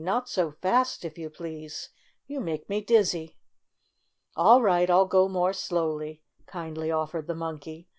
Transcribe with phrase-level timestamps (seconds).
[0.03, 1.89] Not so fast, if you please!
[2.25, 3.37] You make me dizzy!"
[4.35, 4.89] "All right!
[4.89, 7.87] I'll go more slowly," kind ly offered the Monkey.